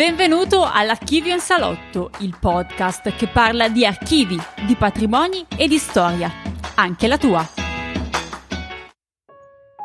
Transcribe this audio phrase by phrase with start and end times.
[0.00, 6.30] Benvenuto all'Archivio in Salotto, il podcast che parla di archivi, di patrimoni e di storia,
[6.76, 7.44] anche la tua.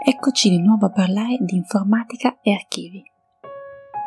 [0.08, 3.04] Eccoci di nuovo a parlare di informatica e archivi.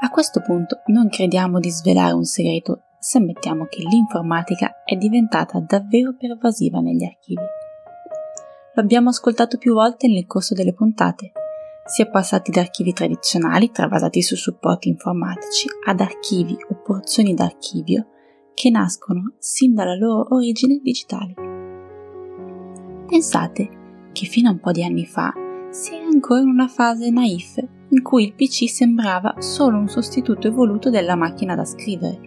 [0.00, 5.60] A questo punto non crediamo di svelare un segreto se ammettiamo che l'informatica è diventata
[5.60, 7.44] davvero pervasiva negli archivi.
[8.72, 11.32] Lo abbiamo ascoltato più volte nel corso delle puntate
[11.88, 18.06] si è passati da archivi tradizionali travasati su supporti informatici ad archivi o porzioni d'archivio
[18.52, 21.34] che nascono sin dalla loro origine digitali.
[23.06, 23.70] Pensate
[24.12, 25.32] che fino a un po' di anni fa
[25.70, 27.56] si era ancora in una fase naif
[27.88, 32.20] in cui il PC sembrava solo un sostituto evoluto della macchina da scrivere.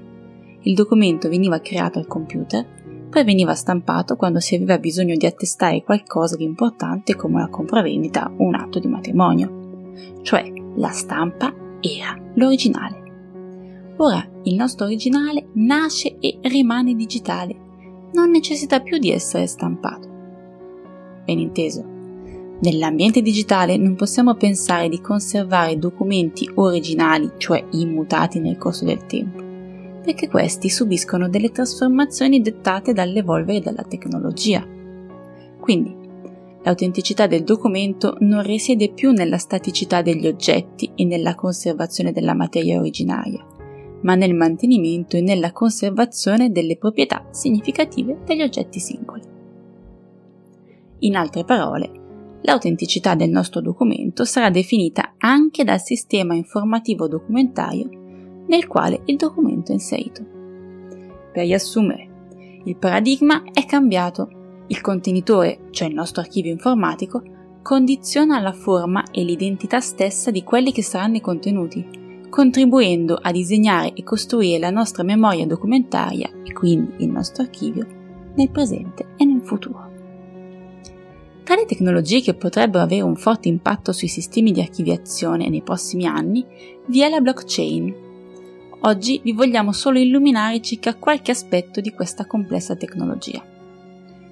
[0.61, 2.80] Il documento veniva creato al computer,
[3.11, 8.31] poi veniva stampato quando si aveva bisogno di attestare qualcosa di importante come la compravendita
[8.37, 9.91] o un atto di matrimonio.
[10.21, 13.93] Cioè, la stampa era l'originale.
[13.97, 17.55] Ora il nostro originale nasce e rimane digitale,
[18.13, 20.07] non necessita più di essere stampato.
[21.25, 21.91] Ben inteso,
[22.61, 29.41] Nell'ambiente digitale non possiamo pensare di conservare documenti originali, cioè immutati nel corso del tempo,
[30.03, 34.65] perché questi subiscono delle trasformazioni dettate dall'evolvere della tecnologia.
[35.59, 35.95] Quindi,
[36.63, 42.79] l'autenticità del documento non risiede più nella staticità degli oggetti e nella conservazione della materia
[42.79, 43.45] originaria,
[44.01, 49.21] ma nel mantenimento e nella conservazione delle proprietà significative degli oggetti singoli.
[50.99, 51.91] In altre parole,
[52.41, 58.00] l'autenticità del nostro documento sarà definita anche dal sistema informativo documentario
[58.47, 60.23] nel quale il documento è inserito.
[61.31, 62.09] Per riassumere,
[62.65, 64.29] il paradigma è cambiato.
[64.67, 67.23] Il contenitore, cioè il nostro archivio informatico,
[67.61, 71.85] condiziona la forma e l'identità stessa di quelli che saranno i contenuti,
[72.29, 77.85] contribuendo a disegnare e costruire la nostra memoria documentaria e quindi il nostro archivio
[78.35, 79.89] nel presente e nel futuro.
[81.43, 86.45] Tali tecnologie che potrebbero avere un forte impatto sui sistemi di archiviazione nei prossimi anni
[86.85, 88.09] vi è la blockchain.
[88.83, 93.43] Oggi vi vogliamo solo illuminare circa qualche aspetto di questa complessa tecnologia.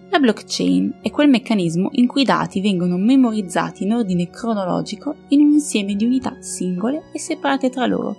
[0.10, 5.42] La blockchain è quel meccanismo in cui i dati vengono memorizzati in ordine cronologico in
[5.42, 8.18] un insieme di unità singole e separate tra loro,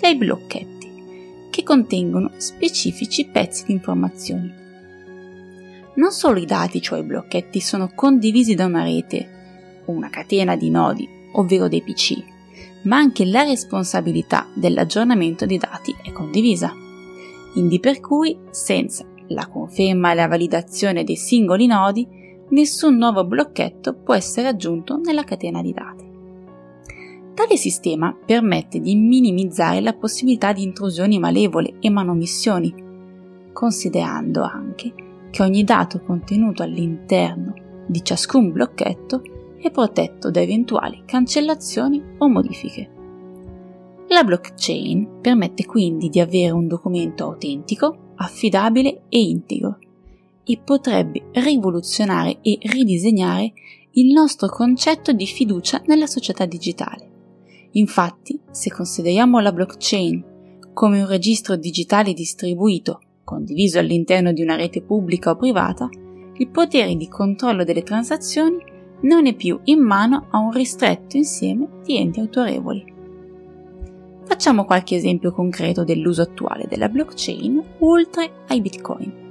[0.00, 4.62] dai blocchetti, che contengono specifici pezzi di informazioni
[5.94, 10.70] non solo i dati, cioè i blocchetti, sono condivisi da una rete una catena di
[10.70, 12.33] nodi, ovvero dei PC,
[12.82, 16.72] ma anche la responsabilità dell'aggiornamento dei dati è condivisa.
[17.54, 22.06] Indi per cui, senza la conferma e la validazione dei singoli nodi,
[22.50, 26.04] nessun nuovo blocchetto può essere aggiunto nella catena di dati.
[27.34, 32.72] Tale sistema permette di minimizzare la possibilità di intrusioni malevole e manomissioni,
[33.52, 34.92] considerando anche
[35.30, 37.54] che ogni dato contenuto all'interno
[37.86, 39.22] di ciascun blocchetto
[39.64, 42.90] è protetto da eventuali cancellazioni o modifiche.
[44.08, 49.78] La blockchain permette quindi di avere un documento autentico, affidabile e integro
[50.44, 53.52] e potrebbe rivoluzionare e ridisegnare
[53.92, 57.10] il nostro concetto di fiducia nella società digitale.
[57.72, 60.32] Infatti, se consideriamo la blockchain
[60.74, 65.88] come un registro digitale distribuito condiviso all'interno di una rete pubblica o privata,
[66.36, 68.72] il potere di controllo delle transazioni
[69.04, 72.92] non è più in mano a un ristretto insieme di enti autorevoli.
[74.24, 79.22] Facciamo qualche esempio concreto dell'uso attuale della blockchain oltre ai bitcoin.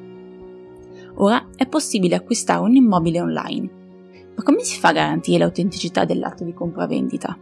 [1.15, 3.69] Ora è possibile acquistare un immobile online,
[4.35, 7.37] ma come si fa a garantire l'autenticità dell'atto di compravendita?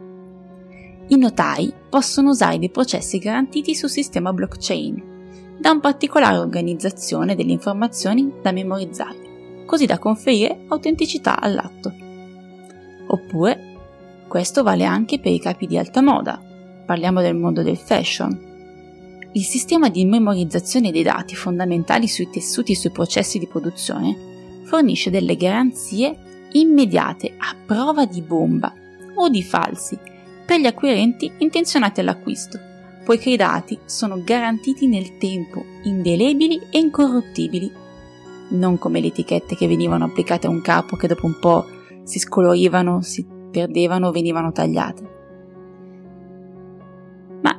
[1.08, 5.10] I notai possono usare dei processi garantiti sul sistema blockchain
[5.58, 12.10] da un particolare organizzazione delle informazioni da memorizzare, così da conferire autenticità all'atto.
[13.12, 16.40] Oppure, questo vale anche per i capi di alta moda,
[16.86, 18.50] parliamo del mondo del fashion.
[19.32, 25.10] Il sistema di memorizzazione dei dati fondamentali sui tessuti e sui processi di produzione fornisce
[25.10, 28.72] delle garanzie immediate a prova di bomba
[29.14, 29.98] o di falsi
[30.44, 32.70] per gli acquirenti intenzionati all'acquisto
[33.04, 37.70] poiché i dati sono garantiti nel tempo, indelebili e incorruttibili,
[38.50, 41.66] non come le etichette che venivano applicate a un capo che dopo un po'
[42.02, 45.10] si scolorivano, si perdevano venivano tagliate.
[47.42, 47.56] Ma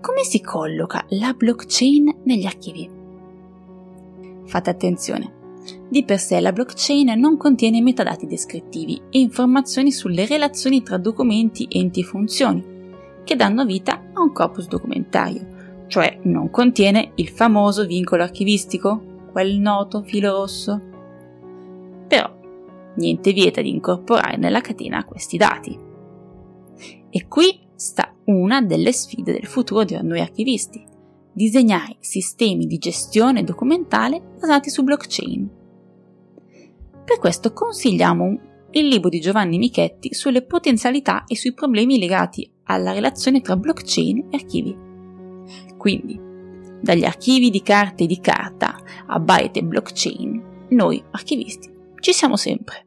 [0.00, 2.88] come si colloca la blockchain negli archivi?
[4.44, 5.38] Fate attenzione.
[5.88, 11.66] Di per sé la blockchain non contiene metadati descrittivi e informazioni sulle relazioni tra documenti,
[11.70, 12.64] enti e funzioni,
[13.24, 19.58] che danno vita a un corpus documentario, cioè non contiene il famoso vincolo archivistico, quel
[19.58, 20.80] noto filo rosso.
[22.08, 22.39] Però
[22.96, 25.78] niente vieta di incorporare nella catena questi dati.
[27.10, 30.84] E qui sta una delle sfide del futuro di noi archivisti,
[31.32, 35.50] disegnare sistemi di gestione documentale basati su blockchain.
[37.04, 42.92] Per questo consigliamo il libro di Giovanni Michetti sulle potenzialità e sui problemi legati alla
[42.92, 44.76] relazione tra blockchain e archivi.
[45.76, 46.20] Quindi,
[46.80, 52.36] dagli archivi di carte e di carta a byte e blockchain, noi archivisti ci siamo
[52.36, 52.86] sempre.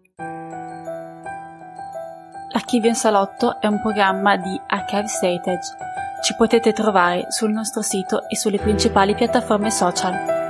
[2.51, 5.75] Archivio in Salotto è un programma di Archive Heritage.
[6.24, 10.43] Ci potete trovare sul nostro sito e sulle principali piattaforme social.